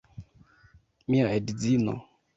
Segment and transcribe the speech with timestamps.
[1.09, 1.95] Mia edzino!